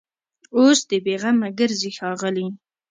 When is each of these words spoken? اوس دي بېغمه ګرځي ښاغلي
اوس 0.57 0.79
دي 0.89 0.97
بېغمه 1.05 1.47
ګرځي 1.59 1.91
ښاغلي 1.97 2.47